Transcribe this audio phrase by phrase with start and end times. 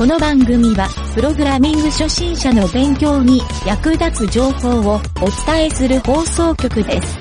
[0.00, 5.00] この番組は、プログラミング初心者の勉強に役立つ情報をお
[5.52, 7.18] 伝えする放送局です。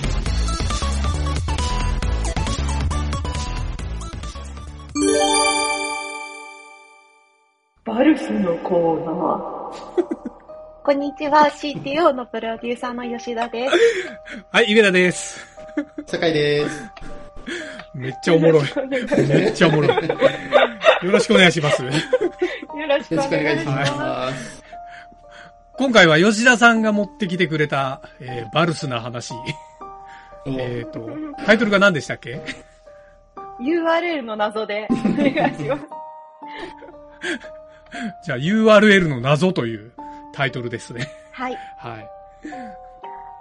[7.83, 10.79] バルスのコーナー。
[10.81, 13.75] こんにちは、CTO のプロデューサーの吉田です。
[14.53, 15.45] はい、ゆげだです。
[16.07, 16.89] 酒井です。
[17.93, 18.63] めっちゃおもろい。
[19.27, 20.07] めっちゃおもろい。
[21.01, 21.83] よろしくお願いします。
[22.79, 23.97] よろしくよろしくおお願いし願いしま。
[23.97, 24.63] ます
[25.77, 29.33] 今回は吉田さんが持ってきてくれた、えーバルスな話。
[30.45, 31.09] えっ、と、
[31.45, 32.41] タイトルが何でしたっけ？
[32.47, 32.65] す。
[33.61, 35.83] URL の謎でお願いします。
[38.25, 39.91] じゃあ URL の謎という
[40.33, 41.07] タイトルですね。
[41.31, 41.57] はい。
[41.77, 42.09] はい。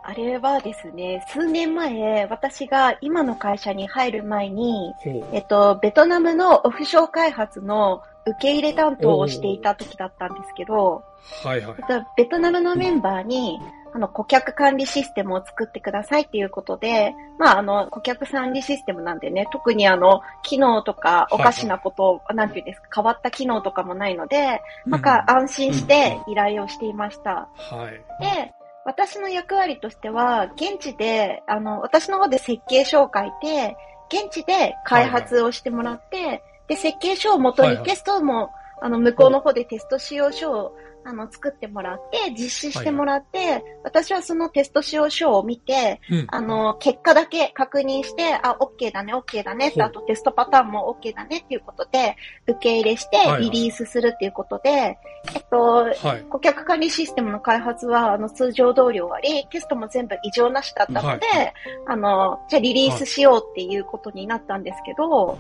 [0.09, 4.95] あれはですね、数年前、私が今の会社に入る前に。
[5.35, 11.05] えっと、ベトナムのオフショー開発の受け入れ担当をしていた時だったんですけど、
[11.45, 11.83] はいはいえ。
[11.83, 13.61] っと、ベトナムのメンバーに、
[13.93, 27.49] あの、顧客管理システムを作ってくださいっていうことで、まあ、あの、顧客管理システムなんでね、特にあの、機能とかおかしなことを、なんていうんですか、変わった機能とかもないので、なんか安心して依頼をしていました。
[27.55, 28.25] はい。
[28.25, 28.55] で、
[28.89, 33.77] 私の役割としては、現地で、あの、私の方で設計書を書いて、
[34.09, 37.83] 現地で開発をしてもらって、で、設計書をもとはいはい。
[37.83, 38.51] にテストも、
[38.81, 46.27] あの、向こうの方でテスト使用書を、あの、作ってもらって、実施してもらって、私はそのテスト使用書を見て、うん。
[46.29, 52.17] あの、結果だけ確認して、あ、OK だね、OK だねあとテストパターンも OK だねっていうことで、
[52.47, 54.99] 受け入れしてはいはいリリースするっていうことで、え
[55.39, 56.25] っと、はい。
[56.29, 61.55] 顧客管理システムの開発は、あの、通常通り終わり、テストも全部異常なしだったので、はい
[61.87, 65.39] あの、じゃあリリースしようっていうことになったんですけど、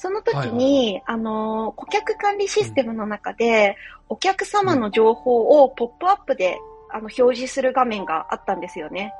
[0.00, 3.76] その時に、あの、顧客管理システムの中で、
[4.08, 6.56] お客様の情報をポップアップで、
[6.90, 9.12] あの、表示する画面があったんですよね。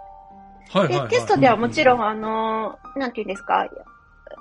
[0.71, 1.09] はいはい、は、い。
[1.11, 3.69] でテストではもちろん、あの、なんていうんですか、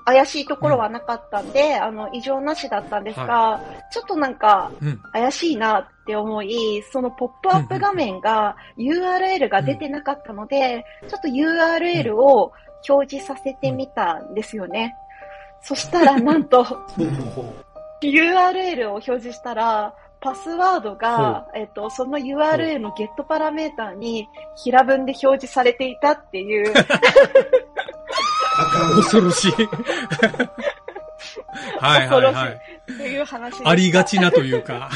[0.05, 3.61] 怪しいところはなかったんで、あの、異常なしだったんですが、
[3.91, 4.97] ちょっとなんか、うん。
[5.11, 12.53] 怪しいなって思い、そのポップアップ画面が URL が出てなかったので、ちょっと URL を
[12.87, 14.95] 表示させてみたんですよね。
[15.61, 16.65] そしたらなんと
[18.01, 26.73] URL を表示したら、パスワードが、えっと、その URL のゲットパラメーターに平文で表示されていたっていう、
[28.95, 29.51] 恐ろしい。
[31.79, 32.61] はいはいはい。
[32.87, 34.89] そういう話ありがちなというか。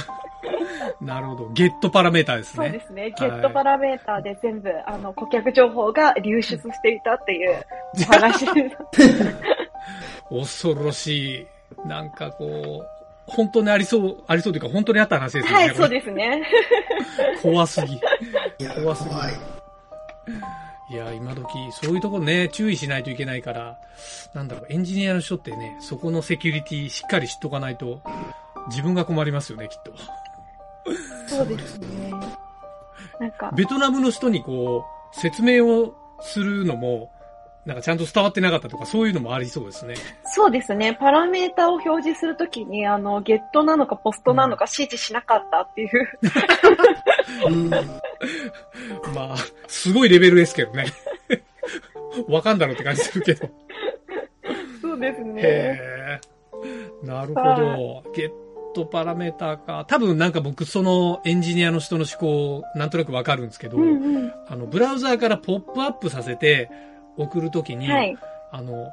[1.01, 1.49] なるほど。
[1.53, 2.67] ゲットパラメーターですね。
[2.67, 3.13] そうですね。
[3.17, 7.65] ゲットパラメーターで全部、あの、顧客情報が流出していたっていう
[8.01, 8.45] お話。
[10.39, 11.47] 恐ろしい。
[11.87, 15.65] なんかこう、本当にありそう、ありそうというか本当にあった話ですよね。
[15.67, 16.43] はい、そうですね。
[17.37, 17.41] す。
[17.41, 17.93] 怖すぎ。
[17.95, 17.99] い
[18.59, 19.09] や、怖すぎ。
[20.93, 23.77] いや、今時、そういうところね、注意しないといけないから、
[24.33, 28.01] なんだろう、エンジニアの人ってね、そこのセキュリティしっかり知っとかないと、
[28.67, 29.93] 自分が困りますよね、きっと。
[31.27, 32.11] そうですね。
[33.19, 37.11] なんか、ベトナムの人にこう、説明をするのも、
[37.65, 39.95] なんかちゃんと伝わってなかったとか、そういうのもありそうですね。
[40.25, 40.97] そうですね。
[40.99, 45.89] パラメータを表示するときに、あの、ゲットなのかポストなのか指示しなかったっていう。
[47.47, 47.69] うん。
[47.69, 47.79] ま
[49.33, 49.35] あ、
[49.67, 50.87] すごいレベルですけどね。
[52.27, 53.49] わかんだろうって感じするけど。
[54.81, 55.41] そうですね。
[55.41, 55.79] へ
[57.01, 57.05] え。
[57.05, 58.03] なるほど。
[58.13, 58.31] ゲッ
[58.73, 59.85] トパラメーターか。
[59.87, 64.33] 多分なんか僕そのエンジニアの人の思考なんとなくわかるんですけど、うんうん。
[64.47, 66.69] あの、ブラウザーからポップアップさせて
[67.17, 68.17] 送るときに、はい。
[68.51, 68.89] あの、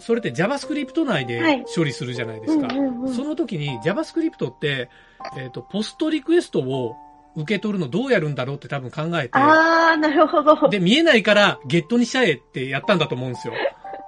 [0.00, 2.68] それって JavaScript 内ではい処理するじゃないですか。
[2.68, 4.88] うんうんうんその時に JavaScript って、
[5.36, 6.94] えっ、と、ポストリクエストを
[7.36, 10.68] 受け取るのどうやるんだろうって多分考えて、あー、なるほど。
[10.68, 13.54] で、見えないからゲットにしちゃえってやったんだと思うんですよ。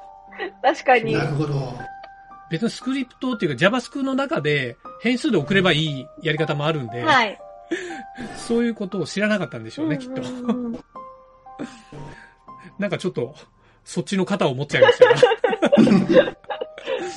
[0.62, 1.22] 確かにな。
[1.22, 1.74] るほど。
[2.50, 7.38] 別にスクリプトっていうか JavaScript の中で変数で送ればいいやり方もあるんで、はい。
[8.36, 10.22] そういうことを知らなかったんでしょうね、きっと。
[10.22, 10.84] うんうんうん
[12.82, 13.32] なんかちょっと、
[13.84, 14.98] そっちの肩を持っちゃいまし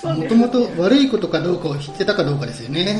[0.02, 2.94] た もともと悪いことかどうかを知ってたかどうかですようね。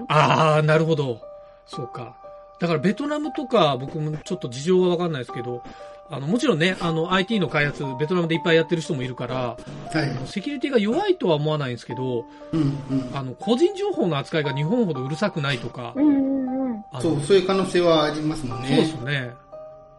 [0.00, 0.04] ん。
[0.08, 1.20] ああ、なるほど。
[1.66, 2.16] そうか。
[2.58, 5.62] だからベトナムとか僕もちょっと事情はわかんないですけど、
[6.10, 9.56] あの、もちろんね、あの、IT の開発、ベトナムでいっぱいやってる人もいるから、は
[9.94, 10.26] い。
[10.26, 12.60] セキュリティが弱いとは思わないんですけど、うん
[12.90, 13.10] うん。
[13.14, 16.84] あの、個人情報の扱いが日本ほどうるさくないとかう、んうんうん。
[17.00, 18.68] そう、そういう可能性はありますもんね。
[18.68, 19.43] そうですよね。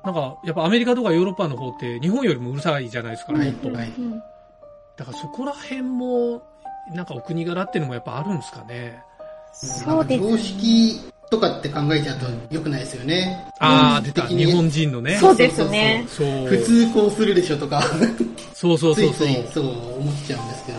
[0.06, 3.70] なんか、やっぱアメリカとかヨーロッパの方って日本よりもうるさいじゃないですか、はいもっと。
[3.72, 6.44] だからそこら辺も、
[6.94, 9.02] なんかお国柄っていうのもやっぱあるんですかね。
[9.54, 11.00] そうですね常識
[11.32, 13.46] とかって考えちゃうと良くないですよね。
[13.60, 14.28] ああ、出た。
[14.28, 15.18] 日本人のね。
[15.18, 16.06] そうですね。
[16.08, 16.48] そう。
[16.48, 17.82] 普通こうするでしょとか、
[18.54, 19.28] そうそうつそうそう。
[19.30, 19.66] いついそう
[20.00, 20.78] 思っちゃうんですけど、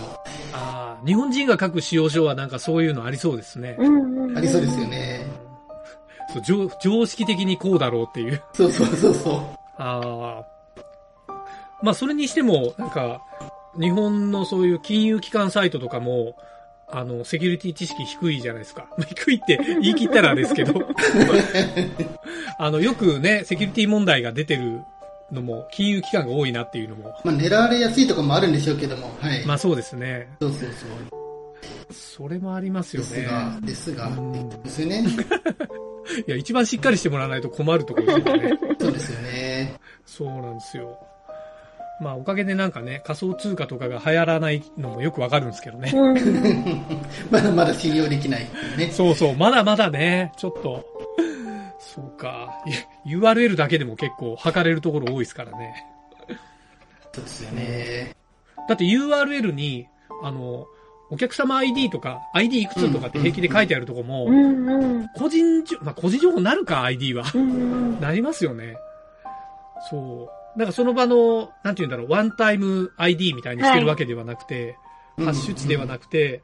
[0.52, 3.76] ああ、日本人が書く使用書はなんかそういうのありそうですね。
[3.78, 4.38] うんうん。
[4.38, 5.15] ありそうですよね。
[6.36, 8.42] そう常常識的にこうだろうっていう。
[8.52, 9.40] そうそうそうそう。
[9.78, 10.56] ああ。
[11.82, 13.22] まあそれにしても、なんか、
[13.78, 16.36] 日本のそういう金融機関サイトとかも、
[16.88, 18.86] あの、セキュリティ知識低いじゃないですか。
[18.96, 20.74] ま あ低いって言い切ったらですけど。
[22.58, 24.82] あの、よくね、セキュリティ問題が出てる
[25.32, 29.44] のも、金融機関が多いなっていうのも、まあ狙われやすいとかもあるんでしょうけども、はい。
[29.44, 30.28] まあそうですね。
[30.40, 31.26] そうそうそう。
[31.92, 33.08] それもありますよね。
[33.08, 35.04] ですが、ですが、うんですよね。
[36.26, 38.58] いや、一番しっかりしてもらわないと困るところですよね。
[38.78, 39.74] そうですよね。
[40.04, 40.98] そうなんですよ。
[42.00, 45.90] まあ、おかげでなんかね、仮想通貨とかが流行らないのもよくわかるんですけどね。
[45.94, 46.84] うん
[47.30, 48.90] まだまだ信用できないね。
[48.90, 50.84] そうそう、まだまだね、ちょっと。
[51.78, 52.62] そうか。
[53.06, 55.86] い URL だけでも結構測れるところ多いですからね。
[57.12, 58.14] そうですよね。
[58.68, 59.88] だって URL に、
[60.22, 60.66] あの、
[61.10, 64.26] お客様 ID とか、ID いくつとかって平気で書いてあるとこも。
[65.16, 67.24] 個人情、まあ、個人情報になるか、ID は。
[68.00, 68.76] なりますよね。
[69.88, 70.58] そう。
[70.58, 74.76] なんかその場の、なんて言うんだろう、ワンタイム ID みたいにしてるわけではなくて、
[75.16, 76.42] ハッシュ値ではなくて、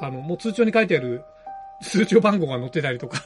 [0.00, 1.22] あの、もう通帳に書いてある
[1.82, 3.22] 通帳番号が載ってたりとか、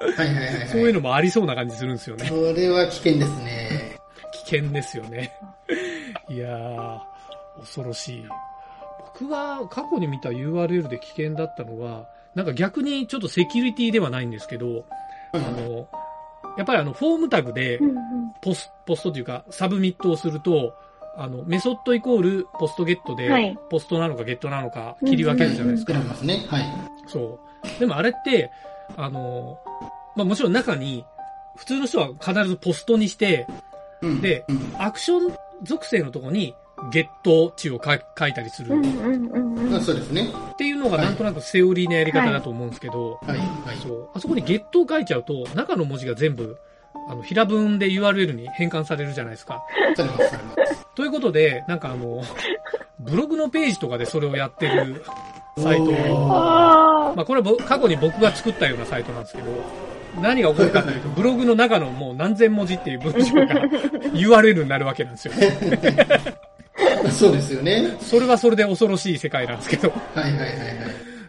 [0.00, 0.68] はいはいはい、はい。
[0.68, 2.26] そういうのもありそうな感じするんですよね。
[2.26, 3.98] それは危険ですね。
[4.46, 5.32] 危険ですよね。
[6.28, 7.00] いやー、
[7.60, 8.24] 恐ろしい。
[9.18, 14.84] 僕が過去に見た URL で危険だったのは、なんか逆にちょっとセキュリティではないんですけど、
[15.32, 15.88] あの、
[16.56, 17.80] やっぱりあの、フォームタグで。
[18.40, 20.74] ポス、 post というか、 submit をすると、
[21.16, 25.94] あの、 method イコール post get で、はい post なのかゲットなのか切り分けるじゃないですか。
[25.94, 26.44] 作れますね。
[26.48, 26.64] はい。
[27.08, 27.40] そ
[27.76, 27.80] う。
[27.80, 28.52] でもあれって、
[28.96, 29.58] あの、
[30.14, 31.04] まあもちろん中に、
[31.56, 33.46] 普通の人は必ず post にして、
[34.00, 36.54] うんでうんアクション属性のところに、
[36.90, 39.70] ゲット値を書い書いたりするうんうんうんうん。
[39.70, 40.30] まあそうですね。
[40.52, 43.38] っていうのがなんとなくセオリーなやり方だと思うんですけど、はい。
[43.38, 43.76] はい。
[43.82, 44.08] そう。
[44.14, 46.56] あそこにゲットを書いちゃうと、中の文字が全部、
[47.08, 49.62] あの、平文で URL に変換されるじゃないですか。
[49.96, 50.86] されます、されます。
[50.94, 52.22] ということで、なんかあの、
[53.00, 55.04] ブログのページとかでそれをやってる
[55.56, 59.50] サイトまあこれはぼ過去に僕が作ったようなサイトなんですけど、
[60.20, 63.46] 何が起こるかというと、ブログの中のもう何千文字っていう文章が
[64.14, 65.34] URL になるわけなんですよ。
[67.10, 67.96] そうですよね。
[68.00, 69.88] それはそれで恐ろしい世界なんですけど。
[69.88, 70.54] はいはいはいはい。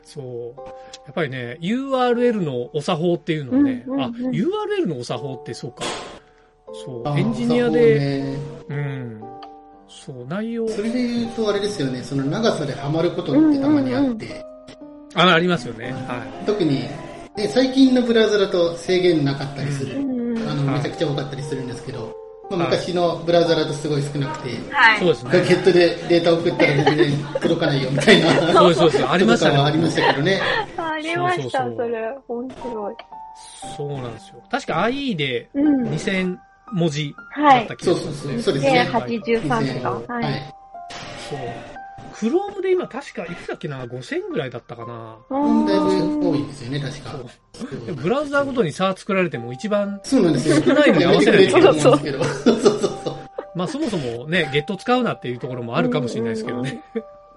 [0.03, 0.61] そう。
[1.05, 5.83] やっぱりね、URL のお作法っていうのはね、うんうんうんあ、URL のお作法ってそうか。
[6.85, 8.37] そうあ、エンジニアで、ね
[8.69, 9.21] うん。
[9.87, 14.45] そう、内容、それで言うとあれですよね、その長さでハマることってたまにあって、
[15.15, 15.91] あ、ありますよね。
[15.91, 16.87] は特に、
[17.35, 20.47] で最近のブラウザだと制限なかったりする、うんうん。
[20.47, 22.13] あの、はいめちゃくちゃ多かったりするんですけど、まあ、
[22.57, 24.99] 昔のブラウザだとすごい少なくて、はいい。
[24.99, 25.47] そうですガね。
[25.47, 28.53] ケットでデータ送ったら全然届かないよみたいな。
[28.53, 29.07] そうそうです。
[29.09, 29.51] ありましたね。
[29.51, 30.41] とかはありましたけどね。
[30.77, 32.17] ありました、そうそうそうそれ。
[32.27, 32.95] 面白い。
[33.77, 34.35] そうなんですよ。
[34.49, 35.89] 確か IE でうん。
[35.89, 36.37] 2000
[36.73, 37.75] 文字だはいった。
[37.75, 38.53] 気そうそうがするんそう。
[38.55, 39.39] ですよそうですね。
[39.39, 40.13] 1083とか。
[40.13, 40.33] ははい。
[40.33, 40.37] い。
[41.29, 41.39] そう。
[42.13, 47.17] クロームで今確かいくつだっけな ?5000 ぐらいだったかなだいうんぶ多いですよね、確か。
[47.85, 50.61] でブラウザーごとに差作られても一番、そうなんですよ。
[50.61, 52.23] 少ないのに合わせないとやめてくれって思うんですけど。
[52.23, 53.15] そうそうそうそう。
[53.55, 56.81] まあそもそもね、ゲット使うなっていうところもあるかもしれないですけどね。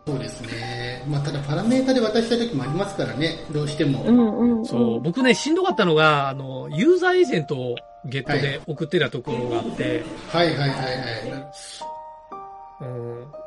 [0.07, 1.05] そうですね。
[1.09, 4.03] まあ、ただパラメータで渡した時もありますからね、どうしても。
[4.03, 4.67] うんうんうん。
[4.67, 10.81] そう、僕ね、しんどかったのが、あの、ユーザーエージェントをゲットで送ってたところがあって、はいはいはいはい。
[12.81, 13.42] うん。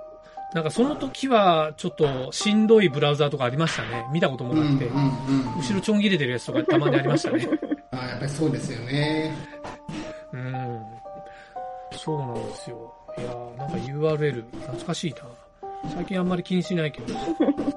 [0.56, 4.06] なんかその時はちょっとしんどいブラウザーとかありましたね。
[4.14, 4.86] 見たこともうんうんなくて。
[4.86, 5.10] うん。
[5.58, 7.46] 後ろちょん切れてるやつとかたまにありましたね。
[7.92, 9.36] あやっぱりそうですよね。
[10.32, 10.80] うん。
[11.92, 12.94] そうなんですよ。
[13.18, 15.18] いやーなんか URL、懐かしいな。
[15.94, 17.14] 最近あんまり気にしないけど。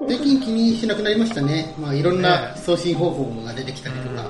[0.07, 1.75] 最近気にしなくなりましたね。
[1.77, 4.25] まあいろんねな送信方法が出てきたりとか、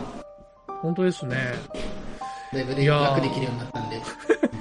[0.82, 1.36] 本当ですね。
[2.52, 4.02] だいぶ楽できるようになったんで。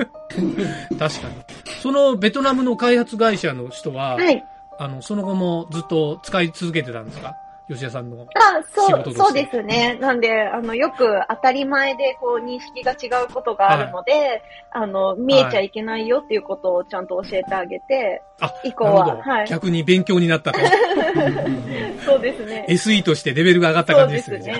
[0.98, 1.34] 確かに。
[1.82, 4.44] そのベトナムの開発会社の人は、はい。
[4.78, 7.34] あの、その後もずっと使い続けてたんですか？
[7.68, 8.22] 吉田さんの。
[8.22, 9.98] あ、そう、そうですね。
[10.00, 18.84] なんで、あの、よく当たり前で、こう、認識が違うことがあるので、あの、見えちゃいけないよっていうことをちゃんと教えてあげて、あ、以降。
[18.86, 20.60] ははい逆に勉強になったと。
[22.06, 22.64] そうですね。
[22.70, 24.50] SE としてレベルが上がったそうで感じですね。
[24.50, 24.56] じゃあ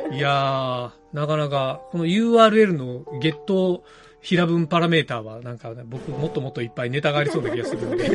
[0.00, 0.16] すね。
[0.16, 3.84] いやー、なかなか、この URL のゲット
[4.22, 8.08] 平文パラメーターは、なんかね、僕もっともっといっぱいネタがありそうな気がするので、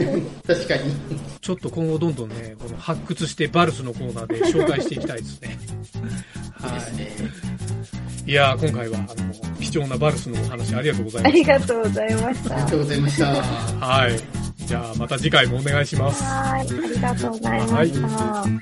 [0.48, 0.94] 確かに。
[1.42, 5.58] ちょっと今後どんどんね、この発掘してバルスのコーナーで紹介していきたいですね。
[6.56, 6.78] は
[8.26, 8.32] い。
[8.32, 12.56] いやー、今回は、あの、貴重なバルスのお話ありがとうございあましりがとうございました。
[12.56, 13.26] ありがとうございました。
[13.26, 13.42] た。
[13.86, 14.20] はい。
[14.66, 16.24] じゃあ、また次回もお願いします。
[16.24, 16.62] はい。
[16.62, 18.00] ありがとうございました。
[18.00, 18.62] 番